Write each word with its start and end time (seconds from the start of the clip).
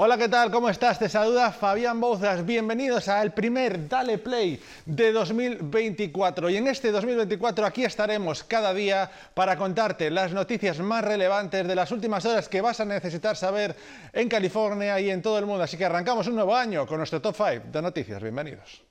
Hola, 0.00 0.16
¿qué 0.16 0.28
tal? 0.28 0.52
¿Cómo 0.52 0.68
estás? 0.68 0.96
Te 1.00 1.08
saluda 1.08 1.50
Fabián 1.50 2.00
Bouzas. 2.00 2.46
Bienvenidos 2.46 3.08
al 3.08 3.34
primer 3.34 3.88
Dale 3.88 4.18
Play 4.18 4.62
de 4.86 5.10
2024. 5.10 6.50
Y 6.50 6.56
en 6.56 6.68
este 6.68 6.92
2024 6.92 7.66
aquí 7.66 7.84
estaremos 7.84 8.44
cada 8.44 8.72
día 8.72 9.10
para 9.34 9.58
contarte 9.58 10.08
las 10.08 10.32
noticias 10.32 10.78
más 10.78 11.04
relevantes 11.04 11.66
de 11.66 11.74
las 11.74 11.90
últimas 11.90 12.24
horas 12.26 12.48
que 12.48 12.60
vas 12.60 12.78
a 12.78 12.84
necesitar 12.84 13.36
saber 13.36 13.74
en 14.12 14.28
California 14.28 15.00
y 15.00 15.10
en 15.10 15.20
todo 15.20 15.36
el 15.36 15.46
mundo. 15.46 15.64
Así 15.64 15.76
que 15.76 15.86
arrancamos 15.86 16.28
un 16.28 16.36
nuevo 16.36 16.54
año 16.54 16.86
con 16.86 16.98
nuestro 16.98 17.20
top 17.20 17.34
5 17.34 17.66
de 17.72 17.82
noticias. 17.82 18.22
Bienvenidos. 18.22 18.84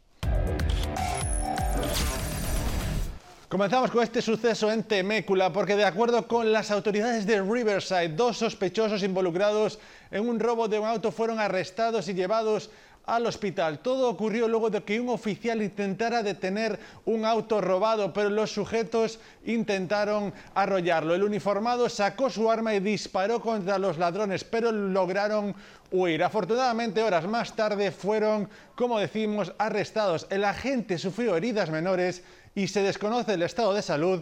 Comenzamos 3.47 3.91
con 3.91 4.03
este 4.03 4.21
suceso 4.21 4.69
en 4.69 4.83
Temécula 4.83 5.53
porque 5.53 5.77
de 5.77 5.85
acuerdo 5.85 6.27
con 6.27 6.51
las 6.51 6.69
autoridades 6.69 7.25
de 7.25 7.41
Riverside, 7.41 8.09
dos 8.09 8.39
sospechosos 8.39 9.03
involucrados 9.03 9.79
en 10.11 10.27
un 10.27 10.39
robo 10.39 10.67
de 10.67 10.79
un 10.79 10.87
auto 10.87 11.11
fueron 11.11 11.39
arrestados 11.39 12.07
y 12.07 12.13
llevados 12.13 12.69
al 13.07 13.25
hospital. 13.25 13.79
Todo 13.79 14.09
ocurrió 14.09 14.47
luego 14.47 14.69
de 14.69 14.83
que 14.83 14.99
un 14.99 15.09
oficial 15.09 15.61
intentara 15.63 16.21
detener 16.21 16.77
un 17.05 17.25
auto 17.25 17.61
robado, 17.61 18.13
pero 18.13 18.29
los 18.29 18.51
sujetos 18.51 19.19
intentaron 19.45 20.33
arrollarlo. 20.53 21.15
El 21.15 21.23
uniformado 21.23 21.89
sacó 21.89 22.29
su 22.29 22.51
arma 22.51 22.75
y 22.75 22.81
disparó 22.81 23.41
contra 23.41 23.79
los 23.79 23.97
ladrones, 23.97 24.43
pero 24.43 24.71
lograron 24.71 25.55
huir. 25.89 26.21
Afortunadamente, 26.21 27.01
horas 27.01 27.25
más 27.25 27.55
tarde 27.55 27.91
fueron, 27.91 28.49
como 28.75 28.99
decimos, 28.99 29.53
arrestados. 29.57 30.27
El 30.29 30.43
agente 30.43 30.97
sufrió 30.97 31.37
heridas 31.37 31.69
menores 31.69 32.23
y 32.55 32.67
se 32.67 32.81
desconoce 32.81 33.33
el 33.33 33.43
estado 33.43 33.73
de 33.73 33.81
salud 33.81 34.21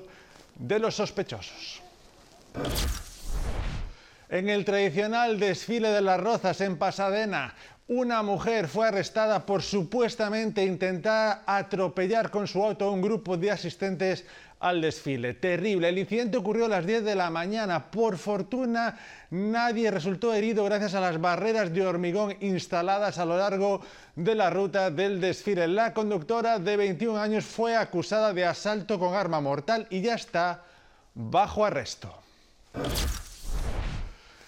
de 0.59 0.79
los 0.79 0.95
sospechosos. 0.95 1.81
En 4.35 4.49
el 4.49 4.65
tradicional 4.65 5.39
desfile 5.39 5.87
de 5.91 6.01
las 6.01 6.19
rozas 6.19 6.59
en 6.59 6.77
Pasadena, 6.77 7.53
una 7.87 8.21
mujer 8.21 8.67
fue 8.67 8.89
arrestada 8.89 9.45
por 9.45 9.63
supuestamente 9.63 10.65
intentar 10.65 11.43
atropellar 11.45 12.29
con 12.31 12.45
su 12.45 12.61
auto 12.61 12.83
a 12.83 12.91
un 12.91 13.01
grupo 13.01 13.37
de 13.37 13.51
asistentes 13.51 14.25
al 14.59 14.81
desfile. 14.81 15.35
Terrible. 15.35 15.87
El 15.87 15.99
incidente 15.99 16.35
ocurrió 16.35 16.65
a 16.65 16.67
las 16.67 16.85
10 16.85 17.05
de 17.05 17.15
la 17.15 17.29
mañana. 17.29 17.89
Por 17.89 18.17
fortuna, 18.17 18.99
nadie 19.29 19.89
resultó 19.89 20.33
herido 20.33 20.65
gracias 20.65 20.95
a 20.95 20.99
las 20.99 21.21
barreras 21.21 21.73
de 21.73 21.87
hormigón 21.87 22.35
instaladas 22.41 23.17
a 23.19 23.23
lo 23.23 23.37
largo 23.37 23.85
de 24.17 24.35
la 24.35 24.49
ruta 24.49 24.91
del 24.91 25.21
desfile. 25.21 25.65
La 25.69 25.93
conductora 25.93 26.59
de 26.59 26.75
21 26.75 27.17
años 27.17 27.45
fue 27.45 27.77
acusada 27.77 28.33
de 28.33 28.43
asalto 28.43 28.99
con 28.99 29.15
arma 29.15 29.39
mortal 29.39 29.87
y 29.89 30.01
ya 30.01 30.15
está 30.15 30.61
bajo 31.13 31.63
arresto. 31.63 32.13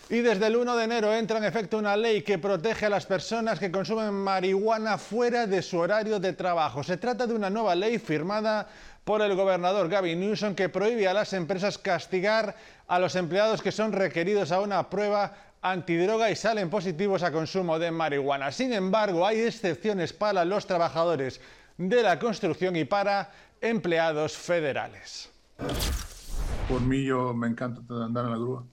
Y 0.09 0.21
desde 0.21 0.47
el 0.47 0.55
1 0.55 0.77
de 0.77 0.83
enero 0.85 1.13
entra 1.13 1.37
en 1.37 1.43
efecto 1.43 1.77
una 1.77 1.97
ley 1.97 2.21
que 2.21 2.37
protege 2.37 2.85
a 2.85 2.89
las 2.89 3.05
personas 3.05 3.59
que 3.59 3.69
consumen 3.69 4.13
marihuana 4.13 4.97
fuera 4.97 5.45
de 5.47 5.61
su 5.61 5.77
horario 5.79 6.17
de 6.19 6.31
trabajo. 6.31 6.81
Se 6.81 6.95
trata 6.95 7.27
de 7.27 7.33
una 7.33 7.49
nueva 7.49 7.75
ley 7.75 7.99
firmada 7.99 8.69
por 9.03 9.21
el 9.21 9.35
gobernador 9.35 9.89
Gavin 9.89 10.21
Newsom 10.21 10.55
que 10.55 10.69
prohíbe 10.69 11.09
a 11.09 11.13
las 11.13 11.33
empresas 11.33 11.77
castigar 11.77 12.55
a 12.87 12.99
los 12.99 13.15
empleados 13.17 13.61
que 13.61 13.73
son 13.73 13.91
requeridos 13.91 14.53
a 14.53 14.61
una 14.61 14.89
prueba 14.89 15.33
antidroga 15.61 16.31
y 16.31 16.37
salen 16.37 16.69
positivos 16.69 17.21
a 17.23 17.31
consumo 17.33 17.77
de 17.77 17.91
marihuana. 17.91 18.53
Sin 18.53 18.71
embargo, 18.71 19.27
hay 19.27 19.41
excepciones 19.41 20.13
para 20.13 20.45
los 20.45 20.65
trabajadores 20.67 21.41
de 21.77 22.01
la 22.01 22.17
construcción 22.17 22.77
y 22.77 22.85
para 22.85 23.29
empleados 23.59 24.37
federales. 24.37 25.29
Por 26.69 26.79
mí 26.79 27.03
yo 27.03 27.33
me 27.33 27.47
encanta 27.47 27.81
andar 28.05 28.25
en 28.25 28.31
la 28.31 28.37
grúa. 28.37 28.63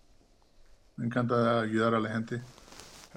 Me 0.96 1.06
encanta 1.06 1.60
ayudar 1.60 1.94
a 1.94 2.00
la 2.00 2.08
gente. 2.08 2.40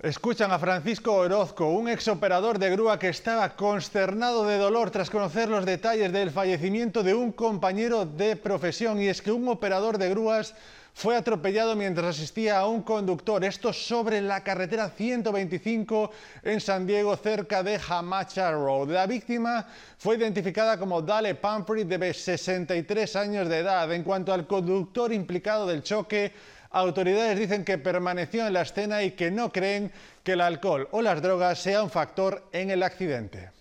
Escuchan 0.01 0.51
a 0.51 0.59
Francisco 0.59 1.13
Orozco, 1.13 1.69
un 1.69 1.87
exoperador 1.87 2.59
de 2.59 2.69
grúa 2.69 2.99
que 2.99 3.09
estaba 3.09 3.55
consternado 3.55 4.45
de 4.45 4.57
dolor 4.57 4.91
tras 4.91 5.09
conocer 5.09 5.49
los 5.49 5.65
detalles 5.65 6.11
del 6.11 6.29
fallecimiento 6.29 7.01
de 7.01 7.15
un 7.15 7.31
compañero 7.31 8.05
de 8.05 8.35
profesión. 8.35 9.01
Y 9.01 9.07
es 9.07 9.21
que 9.21 9.31
un 9.31 9.47
operador 9.47 9.97
de 9.97 10.09
grúas 10.09 10.53
fue 10.97 11.15
atropellado 11.15 11.75
mientras 11.75 12.17
asistía 12.17 12.57
a 12.57 12.67
un 12.67 12.81
conductor. 12.81 13.43
Esto 13.43 13.71
sobre 13.71 14.19
la 14.19 14.43
carretera 14.43 14.89
125 14.89 16.09
en 16.41 16.59
San 16.59 16.87
Diego, 16.87 17.15
cerca 17.15 17.61
de 17.61 17.79
Hamacha 17.87 18.51
Road. 18.51 18.89
La 18.89 19.05
víctima 19.05 19.67
fue 19.99 20.15
identificada 20.15 20.79
como 20.79 21.03
Dale 21.03 21.35
Pumphrey, 21.35 21.83
de 21.83 22.11
63 22.11 23.15
años 23.15 23.47
de 23.47 23.59
edad. 23.59 23.93
En 23.93 24.01
cuanto 24.01 24.33
al 24.33 24.47
conductor 24.47 25.13
implicado 25.13 25.67
del 25.67 25.83
choque, 25.83 26.33
Autoridades 26.71 27.37
dicen 27.37 27.63
que 27.63 27.77
permaneció 27.77 28.47
en 28.47 28.53
la 28.53 28.63
escena 28.63 29.03
y 29.03 29.11
que 29.11 29.29
no 29.29 29.51
creen 29.51 29.91
que 30.23 30.33
el 30.33 30.41
alcohol 30.41 30.89
o 30.91 31.03
las 31.03 31.21
drogas 31.21 31.59
sea 31.59 31.83
un 31.83 31.91
factor 31.91 32.43
en 32.51 32.71
el 32.71 32.81
accidente. 32.81 33.51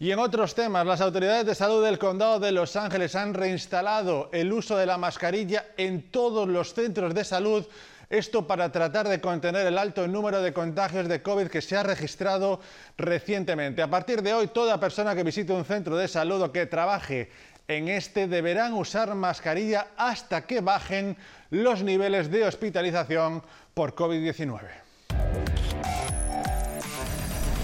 Y 0.00 0.12
en 0.12 0.20
otros 0.20 0.54
temas, 0.54 0.86
las 0.86 1.00
autoridades 1.00 1.44
de 1.44 1.56
salud 1.56 1.84
del 1.84 1.98
condado 1.98 2.38
de 2.38 2.52
Los 2.52 2.76
Ángeles 2.76 3.16
han 3.16 3.34
reinstalado 3.34 4.28
el 4.32 4.52
uso 4.52 4.76
de 4.76 4.86
la 4.86 4.96
mascarilla 4.96 5.66
en 5.76 6.12
todos 6.12 6.46
los 6.46 6.72
centros 6.72 7.14
de 7.14 7.24
salud, 7.24 7.66
esto 8.08 8.46
para 8.46 8.70
tratar 8.70 9.08
de 9.08 9.20
contener 9.20 9.66
el 9.66 9.76
alto 9.76 10.06
número 10.06 10.40
de 10.40 10.52
contagios 10.52 11.08
de 11.08 11.20
COVID 11.20 11.48
que 11.48 11.60
se 11.60 11.76
ha 11.76 11.82
registrado 11.82 12.60
recientemente. 12.96 13.82
A 13.82 13.90
partir 13.90 14.22
de 14.22 14.34
hoy, 14.34 14.46
toda 14.46 14.78
persona 14.78 15.16
que 15.16 15.24
visite 15.24 15.52
un 15.52 15.64
centro 15.64 15.96
de 15.96 16.06
salud 16.06 16.40
o 16.42 16.52
que 16.52 16.66
trabaje 16.66 17.30
en 17.66 17.88
este 17.88 18.28
deberán 18.28 18.74
usar 18.74 19.12
mascarilla 19.16 19.88
hasta 19.96 20.46
que 20.46 20.60
bajen 20.60 21.16
los 21.50 21.82
niveles 21.82 22.30
de 22.30 22.44
hospitalización 22.44 23.42
por 23.74 23.96
COVID-19. 23.96 24.87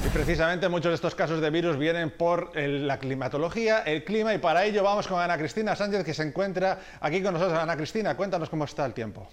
Y 0.04 0.08
precisamente 0.08 0.68
muchos 0.68 0.90
de 0.90 0.96
estos 0.96 1.14
casos 1.14 1.40
de 1.40 1.48
virus 1.48 1.78
vienen 1.78 2.10
por 2.10 2.54
la 2.54 2.98
climatología, 2.98 3.78
el 3.80 4.04
clima, 4.04 4.34
y 4.34 4.38
para 4.38 4.64
ello 4.64 4.82
vamos 4.82 5.06
con 5.08 5.18
Ana 5.18 5.38
Cristina 5.38 5.74
Sánchez, 5.74 6.04
que 6.04 6.12
se 6.12 6.22
encuentra 6.22 6.78
aquí 7.00 7.22
con 7.22 7.32
nosotros. 7.32 7.58
Ana 7.58 7.74
Cristina, 7.74 8.14
cuéntanos 8.14 8.50
cómo 8.50 8.64
está 8.64 8.84
el 8.84 8.92
tiempo. 8.92 9.26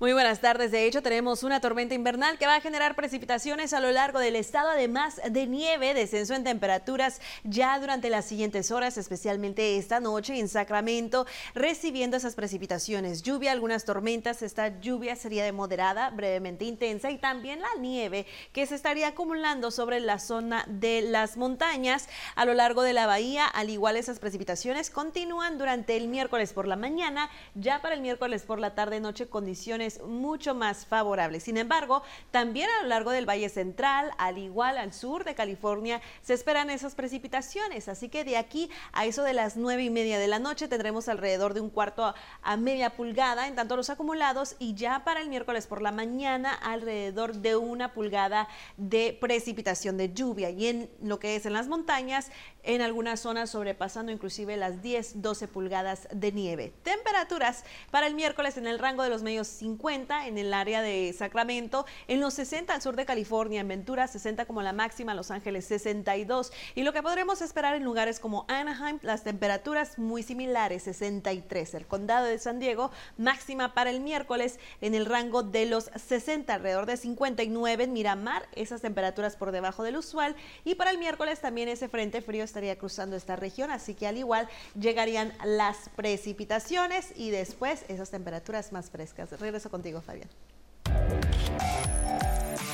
Muy 0.00 0.14
buenas 0.14 0.40
tardes. 0.40 0.70
De 0.70 0.86
hecho, 0.86 1.02
tenemos 1.02 1.42
una 1.42 1.60
tormenta 1.60 1.94
invernal 1.94 2.38
que 2.38 2.46
va 2.46 2.54
a 2.54 2.60
generar 2.62 2.96
precipitaciones 2.96 3.74
a 3.74 3.80
lo 3.80 3.92
largo 3.92 4.18
del 4.18 4.34
estado, 4.34 4.70
además 4.70 5.20
de 5.30 5.46
nieve, 5.46 5.92
descenso 5.92 6.32
en 6.32 6.42
temperaturas 6.42 7.20
ya 7.44 7.78
durante 7.78 8.08
las 8.08 8.24
siguientes 8.24 8.70
horas, 8.70 8.96
especialmente 8.96 9.76
esta 9.76 10.00
noche 10.00 10.38
en 10.38 10.48
Sacramento, 10.48 11.26
recibiendo 11.54 12.16
esas 12.16 12.34
precipitaciones. 12.34 13.22
Lluvia, 13.22 13.52
algunas 13.52 13.84
tormentas. 13.84 14.40
Esta 14.40 14.80
lluvia 14.80 15.16
sería 15.16 15.44
de 15.44 15.52
moderada, 15.52 16.08
brevemente 16.08 16.64
intensa 16.64 17.10
y 17.10 17.18
también 17.18 17.60
la 17.60 17.74
nieve 17.78 18.24
que 18.54 18.64
se 18.64 18.76
estaría 18.76 19.08
acumulando 19.08 19.70
sobre 19.70 20.00
la 20.00 20.18
zona 20.18 20.64
de 20.66 21.02
las 21.02 21.36
montañas 21.36 22.08
a 22.36 22.46
lo 22.46 22.54
largo 22.54 22.80
de 22.80 22.94
la 22.94 23.04
bahía. 23.04 23.44
Al 23.44 23.68
igual, 23.68 23.96
esas 23.96 24.18
precipitaciones 24.18 24.88
continúan 24.88 25.58
durante 25.58 25.98
el 25.98 26.08
miércoles 26.08 26.54
por 26.54 26.66
la 26.66 26.76
mañana. 26.76 27.28
Ya 27.54 27.82
para 27.82 27.94
el 27.94 28.00
miércoles 28.00 28.44
por 28.44 28.58
la 28.58 28.74
tarde-noche, 28.74 29.28
condiciones 29.28 29.89
mucho 29.98 30.54
más 30.54 30.86
favorable. 30.86 31.40
Sin 31.40 31.56
embargo, 31.56 32.02
también 32.30 32.68
a 32.78 32.82
lo 32.82 32.88
largo 32.88 33.10
del 33.10 33.28
Valle 33.28 33.48
Central, 33.48 34.10
al 34.18 34.38
igual 34.38 34.78
al 34.78 34.92
sur 34.92 35.24
de 35.24 35.34
California, 35.34 36.00
se 36.22 36.34
esperan 36.34 36.70
esas 36.70 36.94
precipitaciones. 36.94 37.88
Así 37.88 38.08
que 38.08 38.24
de 38.24 38.36
aquí 38.36 38.70
a 38.92 39.06
eso 39.06 39.22
de 39.22 39.32
las 39.32 39.56
nueve 39.56 39.82
y 39.82 39.90
media 39.90 40.18
de 40.18 40.28
la 40.28 40.38
noche 40.38 40.68
tendremos 40.68 41.08
alrededor 41.08 41.54
de 41.54 41.60
un 41.60 41.70
cuarto 41.70 42.14
a, 42.42 42.56
media 42.56 42.90
pulgada 42.90 43.48
en 43.48 43.54
tanto 43.54 43.76
los 43.76 43.90
acumulados 43.90 44.56
y 44.58 44.74
ya 44.74 45.02
para 45.02 45.20
el 45.20 45.28
miércoles 45.28 45.66
por 45.66 45.82
la 45.82 45.92
mañana 45.92 46.52
alrededor 46.52 47.34
de 47.36 47.56
una 47.56 47.92
pulgada 47.92 48.48
de 48.76 49.16
precipitación 49.20 49.96
de 49.96 50.12
lluvia. 50.12 50.50
Y 50.50 50.66
en 50.66 50.90
lo 51.02 51.18
que 51.18 51.36
es 51.36 51.46
en 51.46 51.54
las 51.54 51.68
montañas, 51.68 52.30
en 52.62 52.82
algunas 52.82 53.20
zonas 53.20 53.50
sobrepasando 53.50 54.12
inclusive 54.12 54.56
las 54.56 54.82
10, 54.82 55.22
12 55.22 55.48
pulgadas 55.48 56.08
de 56.12 56.32
nieve. 56.32 56.72
Temperaturas 56.82 57.64
para 57.90 58.06
el 58.06 58.14
miércoles 58.14 58.56
en 58.56 58.66
el 58.66 58.78
rango 58.78 59.02
de 59.02 59.08
los 59.08 59.22
medios 59.22 59.48
50 59.48 59.79
en 59.90 60.36
el 60.36 60.52
área 60.52 60.82
de 60.82 61.12
Sacramento, 61.16 61.86
en 62.06 62.20
los 62.20 62.34
60 62.34 62.74
al 62.74 62.82
sur 62.82 62.96
de 62.96 63.06
California, 63.06 63.62
en 63.62 63.68
Ventura 63.68 64.06
60 64.06 64.44
como 64.44 64.60
la 64.60 64.74
máxima, 64.74 65.14
Los 65.14 65.30
Ángeles 65.30 65.64
62 65.64 66.52
y 66.74 66.82
lo 66.82 66.92
que 66.92 67.02
podremos 67.02 67.40
esperar 67.40 67.74
en 67.74 67.82
lugares 67.82 68.20
como 68.20 68.44
Anaheim, 68.48 68.98
las 69.02 69.24
temperaturas 69.24 69.98
muy 69.98 70.22
similares, 70.22 70.82
63. 70.82 71.74
El 71.74 71.86
condado 71.86 72.26
de 72.26 72.38
San 72.38 72.60
Diego, 72.60 72.90
máxima 73.16 73.72
para 73.72 73.90
el 73.90 74.00
miércoles 74.00 74.60
en 74.82 74.94
el 74.94 75.06
rango 75.06 75.42
de 75.42 75.64
los 75.64 75.90
60, 75.96 76.52
alrededor 76.52 76.84
de 76.84 76.98
59 76.98 77.84
en 77.84 77.92
Miramar, 77.92 78.48
esas 78.54 78.82
temperaturas 78.82 79.36
por 79.36 79.50
debajo 79.50 79.82
del 79.82 79.96
usual 79.96 80.36
y 80.62 80.74
para 80.74 80.90
el 80.90 80.98
miércoles 80.98 81.40
también 81.40 81.68
ese 81.68 81.88
frente 81.88 82.20
frío 82.20 82.44
estaría 82.44 82.76
cruzando 82.76 83.16
esta 83.16 83.34
región, 83.34 83.70
así 83.70 83.94
que 83.94 84.06
al 84.06 84.18
igual 84.18 84.48
llegarían 84.78 85.32
las 85.42 85.88
precipitaciones 85.96 87.14
y 87.16 87.30
después 87.30 87.84
esas 87.88 88.10
temperaturas 88.10 88.72
más 88.72 88.90
frescas. 88.90 89.30
Regreso 89.60 89.70
contigo, 89.70 90.00
Fabián. 90.00 90.28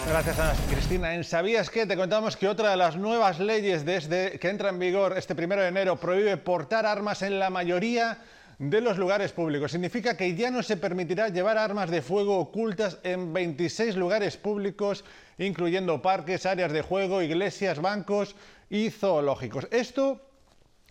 Gracias, 0.09 0.37
Cristina. 0.71 1.17
En 1.17 1.25
¿Sabías 1.25 1.69
qué? 1.69 1.85
Te 1.85 1.97
contamos 1.97 2.37
que 2.37 2.47
otra 2.47 2.71
de 2.71 2.77
las 2.77 2.95
nuevas 2.95 3.41
leyes 3.41 3.85
desde 3.85 4.39
que 4.39 4.49
entra 4.49 4.69
en 4.69 4.79
vigor 4.79 5.19
este 5.19 5.35
primero 5.35 5.63
de 5.63 5.69
enero 5.69 5.97
prohíbe 5.97 6.37
portar 6.37 6.87
armas 6.87 7.23
en 7.23 7.41
la 7.41 7.51
mayoría 7.51 8.19
de 8.61 8.81
los 8.81 8.99
lugares 8.99 9.33
públicos. 9.33 9.73
Significa 9.73 10.17
que 10.17 10.37
ya 10.37 10.53
no 10.53 10.63
se 10.63 10.77
permitirá 10.77 11.29
llevar 11.29 11.59
armas 11.59 11.91
de 11.91 12.03
fuego 12.03 12.39
ocultas 12.39 12.99
en 13.03 13.33
26 13.33 13.97
lugares 13.97 14.37
públicos, 14.37 15.05
incluyendo 15.39 16.01
parques, 16.01 16.47
áreas 16.47 16.71
de 16.71 16.83
juego, 16.83 17.21
iglesias, 17.21 17.81
bancos 17.81 18.37
y 18.71 18.91
zoológicos. 18.91 19.67
Esto 19.73 20.21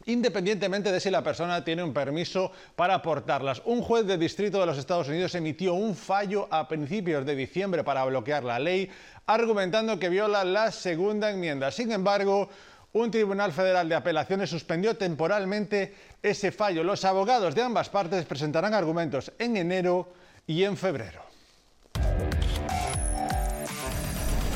independientemente 0.06 0.92
de 0.92 1.00
si 1.00 1.10
la 1.10 1.24
persona 1.24 1.64
tiene 1.64 1.84
un 1.84 1.94
permiso 1.94 2.52
para 2.76 3.02
portarlas. 3.02 3.62
Un 3.66 3.82
juez 3.82 4.06
de 4.06 4.18
distrito 4.18 4.60
de 4.60 4.66
los 4.66 4.78
Estados 4.78 5.08
Unidos 5.08 5.36
emitió 5.36 5.74
un 5.74 5.96
fallo 5.96 6.48
a 6.52 6.68
principios 6.68 7.26
de 7.26 7.36
diciembre 7.36 7.84
para 7.84 8.06
bloquear 8.06 8.44
la 8.44 8.60
ley, 8.60 8.90
argumentando 9.26 10.00
que 10.00 10.10
viola 10.10 10.44
la 10.44 10.72
segunda 10.72 11.32
enmienda. 11.32 11.72
Sin 11.72 11.92
embargo, 11.92 12.50
un 12.94 13.12
tribunal 13.12 13.52
federal 13.52 13.90
de 13.90 13.96
apelaciones 13.96 14.50
suspendió 14.50 14.96
temporalmente 14.96 15.94
ese 16.22 16.52
fallo. 16.52 16.84
Los 16.84 17.04
abogados 17.04 17.54
de 17.54 17.62
ambas 17.62 17.90
partes 17.90 18.26
presentarán 18.26 18.74
argumentos 18.74 19.32
en 19.38 19.58
enero 19.58 20.14
y 20.48 20.64
en 20.64 20.78
febrero. 20.78 21.22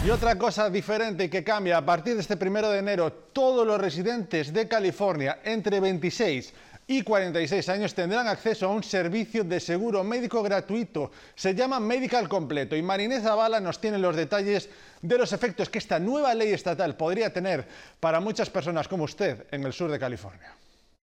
Y 0.02 0.10
otra 0.10 0.38
cosa 0.38 0.70
diferente 0.70 1.30
que 1.30 1.44
cambia, 1.44 1.78
a 1.78 1.86
partir 1.86 2.16
de 2.16 2.22
este 2.22 2.38
primero 2.38 2.70
de 2.70 2.80
enero, 2.80 3.12
todos 3.12 3.68
los 3.68 3.82
residentes 3.82 4.54
de 4.54 4.66
California 4.66 5.40
entre 5.44 5.82
26 5.82 6.54
y 6.88 7.02
46 7.02 7.68
años 7.68 7.94
tendrán 7.94 8.26
acceso 8.28 8.66
a 8.66 8.70
un 8.70 8.82
servicio 8.82 9.44
de 9.44 9.60
seguro 9.60 10.02
médico 10.06 10.42
gratuito. 10.42 11.12
Se 11.36 11.54
llama 11.54 11.82
Medical 11.82 12.30
Completo 12.30 12.78
y 12.78 12.82
Marinés 12.82 13.24
Zavala 13.24 13.60
nos 13.60 13.82
tiene 13.82 13.98
los 13.98 14.16
detalles 14.16 14.70
de 15.02 15.18
los 15.18 15.34
efectos 15.34 15.70
que 15.70 15.80
esta 15.80 16.00
nueva 16.00 16.34
ley 16.34 16.54
estatal 16.54 16.96
podría 16.96 17.34
tener 17.34 17.68
para 18.00 18.22
muchas 18.22 18.50
personas 18.50 18.88
como 18.88 19.04
usted 19.04 19.48
en 19.52 19.66
el 19.66 19.74
sur 19.74 19.92
de 19.92 20.00
California 20.00 20.56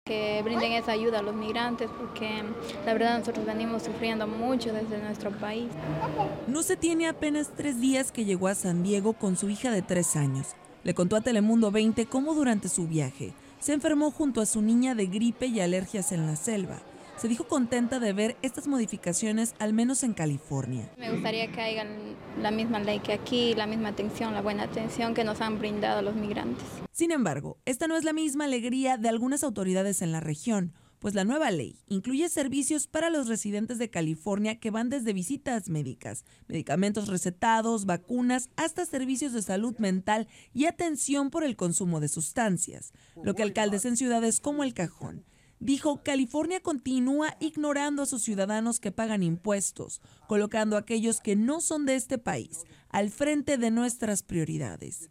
que 0.06 0.42
brinden 0.42 0.72
esa 0.72 0.92
ayuda 0.92 1.20
a 1.20 1.22
los 1.22 1.34
migrantes 1.34 1.88
porque 1.98 2.42
la 2.84 2.92
verdad 2.92 3.20
nosotros 3.20 3.46
venimos 3.46 3.84
sufriendo 3.84 4.26
mucho 4.26 4.70
desde 4.70 4.98
nuestro 4.98 5.30
país. 5.30 5.70
No 6.46 6.62
se 6.62 6.76
tiene 6.76 7.08
apenas 7.08 7.48
tres 7.56 7.80
días 7.80 8.12
que 8.12 8.26
llegó 8.26 8.48
a 8.48 8.54
San 8.54 8.82
Diego 8.82 9.14
con 9.14 9.38
su 9.38 9.48
hija 9.48 9.70
de 9.70 9.80
tres 9.80 10.14
años. 10.14 10.48
Le 10.82 10.92
contó 10.92 11.16
a 11.16 11.22
Telemundo 11.22 11.70
20 11.70 12.04
cómo 12.04 12.34
durante 12.34 12.68
su 12.68 12.86
viaje 12.86 13.32
se 13.60 13.72
enfermó 13.72 14.10
junto 14.10 14.42
a 14.42 14.46
su 14.46 14.60
niña 14.60 14.94
de 14.94 15.06
gripe 15.06 15.46
y 15.46 15.60
alergias 15.60 16.12
en 16.12 16.26
la 16.26 16.36
selva 16.36 16.82
se 17.16 17.28
dijo 17.28 17.44
contenta 17.44 18.00
de 18.00 18.12
ver 18.12 18.37
estas 18.43 18.66
modificaciones, 18.66 19.55
al 19.58 19.72
menos 19.72 20.02
en 20.02 20.14
California. 20.14 20.90
Me 20.99 21.11
gustaría 21.11 21.50
que 21.50 21.61
hagan 21.61 21.88
la 22.40 22.50
misma 22.50 22.81
ley 22.81 23.00
que 23.00 23.12
aquí, 23.12 23.55
la 23.55 23.66
misma 23.66 23.90
atención, 23.90 24.34
la 24.34 24.43
buena 24.43 24.64
atención 24.64 25.14
que 25.14 25.25
nos 25.25 25.40
han 25.40 25.58
brindado 25.58 26.02
los 26.02 26.14
migrantes. 26.14 26.64
Sin 26.93 27.11
embargo, 27.11 27.58
esta 27.64 27.88
no 27.88 27.96
es 27.96 28.05
la 28.05 28.12
misma 28.12 28.44
alegría 28.44 28.96
de 28.96 29.08
algunas 29.08 29.44
autoridades 29.44 30.02
en 30.02 30.12
la 30.12 30.20
región 30.20 30.75
pues 31.05 31.14
la 31.14 31.25
nueva 31.25 31.50
ley 31.50 31.76
incluye 31.87 32.31
servicios 32.31 32.87
para 32.87 33.11
los 33.11 33.28
residentes 33.28 33.76
de 33.76 33.90
California 33.90 34.58
que 34.58 34.70
van 34.70 34.88
desde 34.88 35.12
visitas 35.12 35.69
médicas, 35.69 36.25
medicamentos 36.49 37.08
recetados, 37.08 37.84
vacunas, 37.84 38.49
hasta 38.56 38.87
servicios 38.87 39.34
de 39.34 39.43
salud 39.43 39.76
mental 39.76 40.28
y 40.55 40.64
atención 40.64 41.28
por 41.28 41.44
el 41.44 41.56
consumo 41.56 42.00
de 42.00 42.08
sustancias, 42.08 42.94
lo 43.22 43.34
que 43.34 43.43
alcaldes 43.43 43.84
en 43.84 43.99
ciudades 43.99 44.40
como 44.40 44.64
El 44.64 44.72
Cajón 44.72 45.26
dijo, 45.64 46.02
California 46.05 46.61
continúa 46.61 47.37
ignorando 47.40 48.02
a 48.02 48.06
sus 48.06 48.22
ciudadanos 48.22 48.81
que 48.81 48.93
pagan 48.93 49.22
impuestos, 49.22 50.02
colocando 50.28 50.76
a 50.76 50.81
aquellos 50.81 51.20
que 51.20 51.37
no 51.37 51.62
son 51.62 51.87
de 51.87 51.94
este 51.94 52.19
país 52.19 52.64
al 52.90 53.11
frente 53.11 53.56
de 53.56 53.70
nuestras 53.70 54.22
prioridades. 54.22 55.08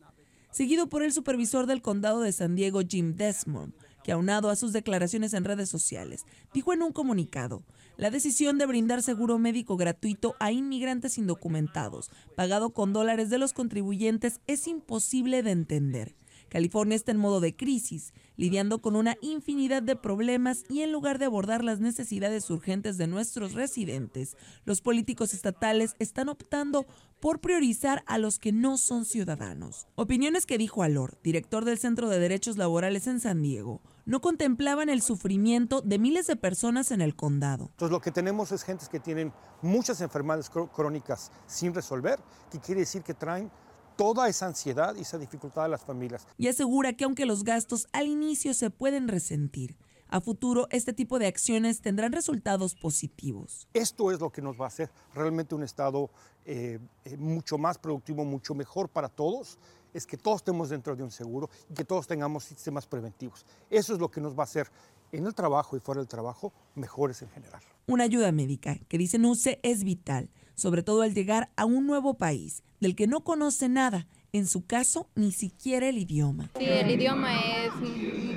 Seguido 0.51 0.87
por 0.87 1.01
el 1.01 1.11
supervisor 1.11 1.65
del 1.65 1.81
condado 1.81 2.21
de 2.21 2.31
San 2.31 2.55
Diego, 2.55 2.81
Jim 2.87 3.15
Desmond, 3.15 3.73
que 4.03 4.11
aunado 4.11 4.51
a 4.51 4.55
sus 4.55 4.73
declaraciones 4.73 5.33
en 5.33 5.43
redes 5.43 5.69
sociales, 5.69 6.23
dijo 6.53 6.71
en 6.71 6.83
un 6.83 6.91
comunicado, 6.91 7.63
la 7.97 8.11
decisión 8.11 8.59
de 8.59 8.67
brindar 8.67 9.01
seguro 9.01 9.39
médico 9.39 9.75
gratuito 9.75 10.35
a 10.39 10.51
inmigrantes 10.51 11.17
indocumentados, 11.17 12.11
pagado 12.35 12.69
con 12.69 12.93
dólares 12.93 13.31
de 13.31 13.39
los 13.39 13.53
contribuyentes, 13.53 14.39
es 14.45 14.67
imposible 14.67 15.41
de 15.41 15.51
entender. 15.51 16.15
California 16.53 16.95
está 16.95 17.11
en 17.11 17.17
modo 17.17 17.39
de 17.39 17.55
crisis, 17.55 18.13
lidiando 18.37 18.79
con 18.79 18.95
una 18.95 19.17
infinidad 19.21 19.81
de 19.81 19.95
problemas 19.95 20.65
y 20.69 20.83
en 20.83 20.91
lugar 20.91 21.17
de 21.17 21.25
abordar 21.25 21.63
las 21.63 21.79
necesidades 21.79 22.47
urgentes 22.51 22.99
de 22.99 23.07
nuestros 23.07 23.53
residentes, 23.53 24.37
los 24.63 24.79
políticos 24.79 25.33
estatales 25.33 25.95
están 25.97 26.29
optando 26.29 26.85
por 27.19 27.39
priorizar 27.39 28.03
a 28.05 28.19
los 28.19 28.37
que 28.37 28.51
no 28.51 28.77
son 28.77 29.05
ciudadanos. 29.05 29.87
Opiniones 29.95 30.45
que 30.45 30.59
dijo 30.59 30.83
Alor, 30.83 31.17
director 31.23 31.65
del 31.65 31.79
Centro 31.79 32.07
de 32.07 32.19
Derechos 32.19 32.57
Laborales 32.57 33.07
en 33.07 33.19
San 33.19 33.41
Diego, 33.41 33.81
no 34.05 34.21
contemplaban 34.21 34.89
el 34.89 35.01
sufrimiento 35.01 35.81
de 35.81 35.97
miles 35.97 36.27
de 36.27 36.35
personas 36.35 36.91
en 36.91 37.01
el 37.01 37.15
condado. 37.15 37.69
Entonces 37.71 37.91
lo 37.91 38.01
que 38.01 38.11
tenemos 38.11 38.51
es 38.51 38.61
gentes 38.61 38.89
que 38.89 38.99
tienen 38.99 39.33
muchas 39.63 40.01
enfermedades 40.01 40.51
crónicas 40.51 41.31
sin 41.47 41.73
resolver, 41.73 42.19
que 42.51 42.59
quiere 42.59 42.81
decir 42.81 43.01
que 43.01 43.15
traen 43.15 43.49
toda 43.95 44.27
esa 44.27 44.47
ansiedad 44.47 44.95
y 44.95 45.01
esa 45.01 45.17
dificultad 45.17 45.63
de 45.63 45.69
las 45.69 45.83
familias. 45.83 46.27
Y 46.37 46.47
asegura 46.47 46.93
que 46.93 47.05
aunque 47.05 47.25
los 47.25 47.43
gastos 47.43 47.87
al 47.91 48.07
inicio 48.07 48.53
se 48.53 48.69
pueden 48.69 49.07
resentir, 49.07 49.77
a 50.13 50.21
futuro 50.21 50.67
este 50.69 50.93
tipo 50.93 51.17
de 51.17 51.25
acciones 51.25 51.81
tendrán 51.81 52.11
resultados 52.11 52.75
positivos. 52.75 53.67
Esto 53.73 54.11
es 54.11 54.19
lo 54.19 54.29
que 54.29 54.43
nos 54.43 54.59
va 54.59 54.65
a 54.65 54.67
hacer 54.67 54.91
realmente 55.15 55.55
un 55.55 55.63
Estado 55.63 56.11
eh, 56.45 56.79
eh, 57.05 57.17
mucho 57.17 57.57
más 57.57 57.79
productivo, 57.79 58.23
mucho 58.23 58.53
mejor 58.53 58.89
para 58.89 59.09
todos, 59.09 59.57
es 59.91 60.05
que 60.05 60.17
todos 60.17 60.37
estemos 60.37 60.69
dentro 60.69 60.95
de 60.95 61.01
un 61.01 61.09
seguro 61.09 61.49
y 61.67 61.73
que 61.73 61.83
todos 61.83 62.05
tengamos 62.05 62.43
sistemas 62.43 62.85
preventivos. 62.85 63.45
Eso 63.71 63.93
es 63.93 63.99
lo 63.99 64.11
que 64.11 64.21
nos 64.21 64.37
va 64.37 64.41
a 64.41 64.45
hacer 64.45 64.69
en 65.11 65.25
el 65.25 65.33
trabajo 65.33 65.77
y 65.77 65.79
fuera 65.79 65.99
del 65.99 66.07
trabajo 66.07 66.53
mejores 66.75 67.21
en 67.23 67.29
general. 67.29 67.61
Una 67.87 68.03
ayuda 68.03 68.31
médica 68.31 68.77
que 68.87 68.97
dice 68.97 69.17
NUCE 69.17 69.59
es 69.63 69.83
vital 69.83 70.29
sobre 70.55 70.83
todo 70.83 71.01
al 71.01 71.13
llegar 71.13 71.49
a 71.55 71.65
un 71.65 71.87
nuevo 71.87 72.15
país 72.15 72.63
del 72.79 72.95
que 72.95 73.07
no 73.07 73.21
conoce 73.23 73.69
nada, 73.69 74.07
en 74.33 74.47
su 74.47 74.65
caso 74.65 75.07
ni 75.15 75.31
siquiera 75.31 75.87
el 75.87 75.97
idioma. 75.97 76.49
Sí, 76.57 76.65
el 76.65 76.89
idioma 76.89 77.39
es 77.39 77.73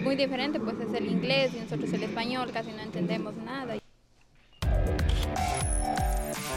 muy 0.03 0.15
diferente, 0.15 0.61
pues 0.61 0.77
es 0.81 0.95
el 0.95 1.07
inglés 1.07 1.53
y 1.55 1.61
nosotros 1.61 1.93
el 1.93 2.03
español, 2.03 2.51
casi 2.53 2.71
no 2.73 2.83
entendemos 2.83 3.35
nada. 3.37 3.77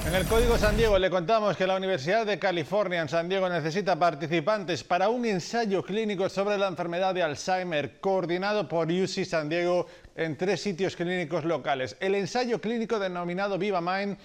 En 0.09 0.15
el 0.15 0.25
Código 0.25 0.57
San 0.57 0.75
Diego 0.75 0.97
le 0.97 1.09
contamos 1.11 1.55
que 1.55 1.67
la 1.67 1.75
Universidad 1.75 2.25
de 2.25 2.39
California 2.39 2.99
en 3.01 3.09
San 3.09 3.29
Diego 3.29 3.47
necesita 3.47 3.99
participantes 3.99 4.83
para 4.83 5.07
un 5.07 5.23
ensayo 5.23 5.83
clínico 5.83 6.27
sobre 6.29 6.57
la 6.57 6.67
enfermedad 6.67 7.13
de 7.13 7.21
Alzheimer 7.21 7.99
coordinado 7.99 8.67
por 8.67 8.91
UC 8.91 9.23
San 9.23 9.49
Diego 9.49 9.85
en 10.15 10.35
tres 10.35 10.61
sitios 10.61 10.95
clínicos 10.95 11.45
locales. 11.45 11.95
El 11.99 12.15
ensayo 12.15 12.59
clínico 12.59 12.97
denominado 12.97 13.59
Viva 13.59 13.81
Mind 13.81 14.17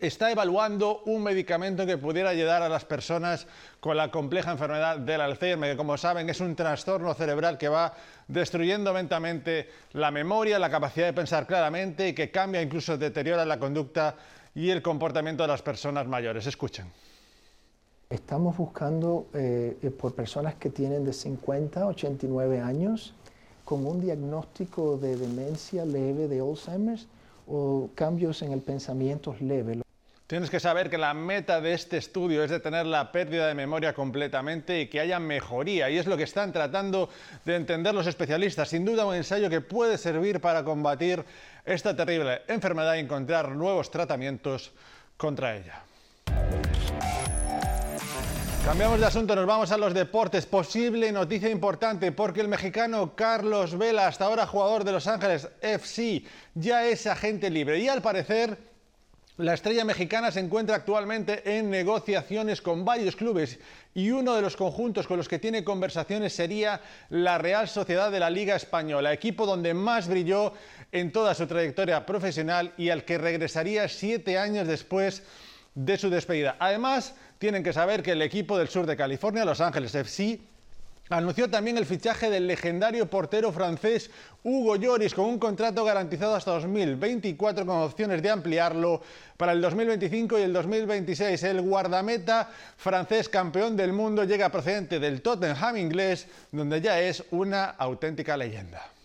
está 0.00 0.30
evaluando 0.30 1.02
un 1.06 1.22
medicamento 1.22 1.86
que 1.86 1.96
pudiera 1.96 2.30
ayudar 2.30 2.62
a 2.62 2.68
las 2.68 2.84
personas 2.84 3.46
con 3.80 3.96
la 3.96 4.10
compleja 4.10 4.52
enfermedad 4.52 4.98
del 4.98 5.20
Alzheimer, 5.20 5.72
que 5.72 5.76
como 5.76 5.96
saben 5.96 6.28
es 6.28 6.40
un 6.40 6.54
trastorno 6.54 7.14
cerebral 7.14 7.56
que 7.56 7.68
va 7.68 7.94
destruyendo 8.26 8.92
lentamente 8.92 9.68
la 9.92 10.10
memoria, 10.10 10.58
la 10.58 10.70
capacidad 10.70 11.06
de 11.06 11.12
pensar 11.14 11.46
claramente 11.46 12.08
y 12.08 12.12
que 12.12 12.30
cambia, 12.30 12.60
incluso 12.60 12.98
deteriora 12.98 13.44
la 13.44 13.58
conducta 13.58 14.14
y 14.54 14.70
el 14.70 14.82
comportamiento 14.82 15.42
de 15.42 15.48
las 15.48 15.62
personas 15.62 16.06
mayores. 16.06 16.46
Escuchen. 16.46 16.86
Estamos 18.10 18.56
buscando 18.56 19.28
eh, 19.34 19.76
eh, 19.82 19.90
por 19.90 20.14
personas 20.14 20.54
que 20.54 20.70
tienen 20.70 21.04
de 21.04 21.12
50 21.12 21.82
a 21.82 21.86
89 21.86 22.60
años 22.60 23.14
con 23.64 23.86
un 23.86 24.00
diagnóstico 24.00 24.96
de 24.96 25.16
demencia 25.16 25.84
leve 25.84 26.26
de 26.26 26.40
Alzheimer 26.40 26.98
o 27.48 27.90
cambios 27.94 28.42
en 28.42 28.52
el 28.52 28.60
pensamiento 28.60 29.34
leve. 29.40 29.82
Tienes 30.28 30.50
que 30.50 30.60
saber 30.60 30.90
que 30.90 30.98
la 30.98 31.14
meta 31.14 31.62
de 31.62 31.72
este 31.72 31.96
estudio 31.96 32.44
es 32.44 32.50
detener 32.50 32.84
la 32.84 33.12
pérdida 33.12 33.46
de 33.46 33.54
memoria 33.54 33.94
completamente 33.94 34.78
y 34.78 34.86
que 34.86 35.00
haya 35.00 35.18
mejoría. 35.18 35.88
Y 35.88 35.96
es 35.96 36.06
lo 36.06 36.18
que 36.18 36.24
están 36.24 36.52
tratando 36.52 37.08
de 37.46 37.56
entender 37.56 37.94
los 37.94 38.06
especialistas. 38.06 38.68
Sin 38.68 38.84
duda 38.84 39.06
un 39.06 39.14
ensayo 39.14 39.48
que 39.48 39.62
puede 39.62 39.96
servir 39.96 40.42
para 40.42 40.64
combatir 40.64 41.24
esta 41.64 41.96
terrible 41.96 42.42
enfermedad 42.46 42.96
y 42.96 42.98
encontrar 42.98 43.52
nuevos 43.52 43.90
tratamientos 43.90 44.72
contra 45.16 45.56
ella. 45.56 45.87
Cambiamos 48.68 49.00
de 49.00 49.06
asunto, 49.06 49.34
nos 49.34 49.46
vamos 49.46 49.72
a 49.72 49.78
los 49.78 49.94
deportes. 49.94 50.44
Posible 50.44 51.10
noticia 51.10 51.48
importante 51.48 52.12
porque 52.12 52.42
el 52.42 52.48
mexicano 52.48 53.16
Carlos 53.16 53.78
Vela, 53.78 54.06
hasta 54.06 54.26
ahora 54.26 54.46
jugador 54.46 54.84
de 54.84 54.92
Los 54.92 55.06
Ángeles 55.06 55.48
FC, 55.62 56.22
ya 56.54 56.84
es 56.84 57.06
agente 57.06 57.48
libre 57.48 57.78
y 57.78 57.88
al 57.88 58.02
parecer 58.02 58.58
la 59.38 59.54
estrella 59.54 59.86
mexicana 59.86 60.30
se 60.30 60.40
encuentra 60.40 60.76
actualmente 60.76 61.56
en 61.56 61.70
negociaciones 61.70 62.60
con 62.60 62.84
varios 62.84 63.16
clubes 63.16 63.58
y 63.94 64.10
uno 64.10 64.34
de 64.34 64.42
los 64.42 64.54
conjuntos 64.54 65.06
con 65.06 65.16
los 65.16 65.28
que 65.28 65.38
tiene 65.38 65.64
conversaciones 65.64 66.34
sería 66.34 66.82
la 67.08 67.38
Real 67.38 67.68
Sociedad 67.68 68.12
de 68.12 68.20
la 68.20 68.28
Liga 68.28 68.54
Española, 68.54 69.14
equipo 69.14 69.46
donde 69.46 69.72
más 69.72 70.08
brilló 70.08 70.52
en 70.92 71.10
toda 71.10 71.34
su 71.34 71.46
trayectoria 71.46 72.04
profesional 72.04 72.74
y 72.76 72.90
al 72.90 73.06
que 73.06 73.16
regresaría 73.16 73.88
siete 73.88 74.36
años 74.36 74.68
después 74.68 75.22
de 75.78 75.96
su 75.96 76.10
despedida. 76.10 76.56
Además, 76.58 77.14
tienen 77.38 77.62
que 77.62 77.72
saber 77.72 78.02
que 78.02 78.12
el 78.12 78.22
equipo 78.22 78.58
del 78.58 78.68
sur 78.68 78.84
de 78.84 78.96
California, 78.96 79.44
Los 79.44 79.60
Ángeles 79.60 79.94
FC, 79.94 80.40
Anunció 81.10 81.48
también 81.48 81.78
el 81.78 81.86
fichaje 81.86 82.28
del 82.28 82.46
legendario 82.46 83.08
portero 83.08 83.50
francés 83.50 84.10
Hugo 84.44 84.76
Lloris 84.76 85.14
con 85.14 85.24
un 85.24 85.38
contrato 85.38 85.82
garantizado 85.82 86.34
hasta 86.34 86.50
2024 86.50 87.64
con 87.64 87.78
opciones 87.78 88.22
de 88.22 88.28
ampliarlo 88.28 89.00
para 89.38 89.52
el 89.52 89.62
2025 89.62 90.38
y 90.38 90.42
el 90.42 90.52
2026. 90.52 91.42
El 91.44 91.62
guardameta 91.62 92.50
francés 92.76 93.30
campeón 93.30 93.74
del 93.74 93.94
mundo 93.94 94.24
llega 94.24 94.50
procedente 94.50 95.00
del 95.00 95.22
Tottenham 95.22 95.78
inglés, 95.78 96.26
donde 96.52 96.82
ya 96.82 97.00
es 97.00 97.24
una 97.30 97.64
auténtica 97.70 98.36
leyenda. 98.36 98.97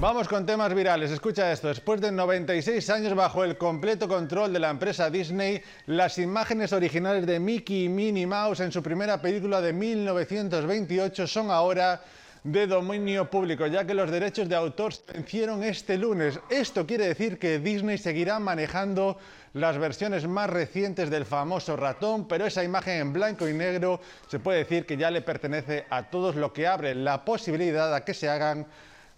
Vamos 0.00 0.28
con 0.28 0.46
temas 0.46 0.72
virales. 0.72 1.10
Escucha 1.10 1.52
esto. 1.52 1.68
Después 1.68 2.00
de 2.00 2.10
96 2.10 2.88
años 2.88 3.14
bajo 3.14 3.44
el 3.44 3.58
completo 3.58 4.08
control 4.08 4.50
de 4.50 4.58
la 4.58 4.70
empresa 4.70 5.10
Disney, 5.10 5.60
las 5.84 6.16
imágenes 6.16 6.72
originales 6.72 7.26
de 7.26 7.38
Mickey 7.38 7.84
y 7.84 7.88
Minnie 7.90 8.26
Mouse 8.26 8.60
en 8.60 8.72
su 8.72 8.82
primera 8.82 9.20
película 9.20 9.60
de 9.60 9.74
1928 9.74 11.26
son 11.26 11.50
ahora 11.50 12.00
de 12.42 12.66
dominio 12.66 13.28
público, 13.28 13.66
ya 13.66 13.84
que 13.84 13.92
los 13.92 14.10
derechos 14.10 14.48
de 14.48 14.56
autor 14.56 14.94
se 14.94 15.02
vencieron 15.12 15.62
este 15.62 15.98
lunes. 15.98 16.40
Esto 16.48 16.86
quiere 16.86 17.06
decir 17.06 17.38
que 17.38 17.58
Disney 17.58 17.98
seguirá 17.98 18.38
manejando 18.38 19.18
las 19.52 19.76
versiones 19.76 20.26
más 20.26 20.48
recientes 20.48 21.10
del 21.10 21.26
famoso 21.26 21.76
ratón, 21.76 22.26
pero 22.26 22.46
esa 22.46 22.64
imagen 22.64 23.00
en 23.00 23.12
blanco 23.12 23.46
y 23.46 23.52
negro 23.52 24.00
se 24.28 24.38
puede 24.38 24.60
decir 24.60 24.86
que 24.86 24.96
ya 24.96 25.10
le 25.10 25.20
pertenece 25.20 25.84
a 25.90 26.04
todos, 26.04 26.36
lo 26.36 26.54
que 26.54 26.66
abre 26.66 26.94
la 26.94 27.22
posibilidad 27.22 27.94
a 27.94 28.02
que 28.02 28.14
se 28.14 28.30
hagan 28.30 28.66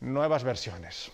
nuevas 0.03 0.45
versiones. 0.45 1.11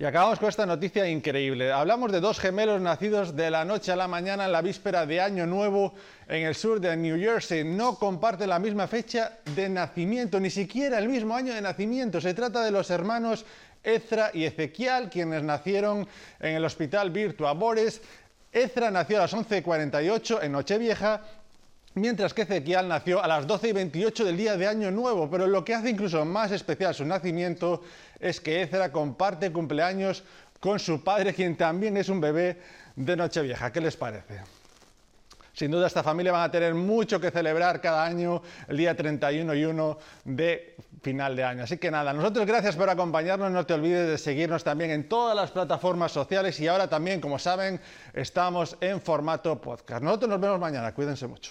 Y 0.00 0.04
acabamos 0.04 0.38
con 0.38 0.48
esta 0.48 0.64
noticia 0.64 1.08
increíble. 1.08 1.72
Hablamos 1.72 2.12
de 2.12 2.20
dos 2.20 2.38
gemelos 2.38 2.80
nacidos 2.80 3.34
de 3.34 3.50
la 3.50 3.64
noche 3.64 3.90
a 3.90 3.96
la 3.96 4.06
mañana 4.06 4.44
en 4.44 4.52
la 4.52 4.62
víspera 4.62 5.06
de 5.06 5.20
Año 5.20 5.44
Nuevo 5.44 5.92
en 6.28 6.46
el 6.46 6.54
sur 6.54 6.80
de 6.80 6.96
New 6.96 7.18
Jersey. 7.18 7.64
No 7.64 7.96
comparten 7.96 8.48
la 8.48 8.60
misma 8.60 8.86
fecha 8.86 9.38
de 9.56 9.68
nacimiento, 9.68 10.38
ni 10.38 10.50
siquiera 10.50 10.98
el 10.98 11.08
mismo 11.08 11.34
año 11.34 11.52
de 11.52 11.60
nacimiento. 11.60 12.20
Se 12.20 12.32
trata 12.32 12.64
de 12.64 12.70
los 12.70 12.90
hermanos 12.90 13.44
Ezra 13.82 14.30
y 14.32 14.44
Ezequiel, 14.44 15.08
quienes 15.08 15.42
nacieron 15.42 16.06
en 16.38 16.54
el 16.54 16.64
hospital 16.64 17.10
Virtua 17.10 17.54
Bores. 17.54 18.00
Ezra 18.52 18.92
nació 18.92 19.18
a 19.18 19.22
las 19.22 19.34
11.48 19.34 20.44
en 20.44 20.52
Nochevieja 20.52 21.22
mientras 21.98 22.34
que 22.34 22.42
Ezequiel 22.42 22.88
nació 22.88 23.22
a 23.22 23.28
las 23.28 23.46
12 23.46 23.68
y 23.68 23.72
28 23.72 24.24
del 24.24 24.36
día 24.36 24.56
de 24.56 24.66
Año 24.66 24.90
Nuevo, 24.90 25.28
pero 25.30 25.46
lo 25.46 25.64
que 25.64 25.74
hace 25.74 25.90
incluso 25.90 26.24
más 26.24 26.50
especial 26.52 26.94
su 26.94 27.04
nacimiento 27.04 27.82
es 28.18 28.40
que 28.40 28.62
Ezra 28.62 28.90
comparte 28.90 29.52
cumpleaños 29.52 30.24
con 30.60 30.78
su 30.78 31.02
padre, 31.02 31.34
quien 31.34 31.56
también 31.56 31.96
es 31.96 32.08
un 32.08 32.20
bebé 32.20 32.58
de 32.96 33.16
Nochevieja. 33.16 33.72
¿Qué 33.72 33.80
les 33.80 33.96
parece? 33.96 34.40
Sin 35.58 35.72
duda 35.72 35.88
esta 35.88 36.04
familia 36.04 36.30
van 36.30 36.42
a 36.42 36.50
tener 36.52 36.72
mucho 36.72 37.20
que 37.20 37.32
celebrar 37.32 37.80
cada 37.80 38.04
año 38.04 38.42
el 38.68 38.76
día 38.76 38.96
31 38.96 39.54
y 39.54 39.64
1 39.64 39.98
de 40.24 40.76
final 41.02 41.34
de 41.34 41.42
año. 41.42 41.64
Así 41.64 41.78
que 41.78 41.90
nada, 41.90 42.12
nosotros 42.12 42.46
gracias 42.46 42.76
por 42.76 42.88
acompañarnos, 42.88 43.50
no 43.50 43.66
te 43.66 43.74
olvides 43.74 44.08
de 44.08 44.18
seguirnos 44.18 44.62
también 44.62 44.92
en 44.92 45.08
todas 45.08 45.34
las 45.34 45.50
plataformas 45.50 46.12
sociales 46.12 46.60
y 46.60 46.68
ahora 46.68 46.88
también, 46.88 47.20
como 47.20 47.40
saben, 47.40 47.80
estamos 48.14 48.76
en 48.80 49.00
formato 49.00 49.60
podcast. 49.60 50.00
Nosotros 50.00 50.30
nos 50.30 50.40
vemos 50.40 50.60
mañana, 50.60 50.94
cuídense 50.94 51.26
mucho. 51.26 51.50